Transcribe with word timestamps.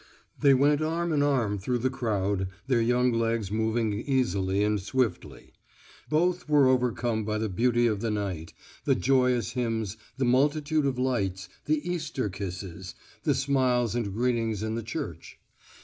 They 0.39 0.55
went 0.55 0.81
arm 0.81 1.13
in 1.13 1.21
arm 1.21 1.59
through 1.59 1.77
the 1.77 1.91
crowd, 1.91 2.47
their 2.65 2.81
young 2.81 3.11
legs 3.13 3.51
moving 3.51 3.93
easily 3.93 4.63
and 4.63 4.79
swiftly. 4.81 5.53
Both 6.09 6.49
were 6.49 6.67
overcome 6.67 7.23
by 7.23 7.37
the 7.37 7.49
beauty 7.49 7.85
of 7.85 8.01
the 8.01 8.09
night, 8.09 8.51
the 8.85 8.95
joyous 8.95 9.51
hymns, 9.51 9.97
the 10.17 10.25
multitude 10.25 10.87
of 10.87 10.97
lights, 10.97 11.49
the 11.65 11.87
Easter 11.87 12.29
kisses, 12.29 12.95
the 13.25 13.35
smiles 13.35 13.93
and 13.93 14.11
greetings 14.11 14.63
in 14.63 14.73
the 14.73 14.81
church. 14.81 15.37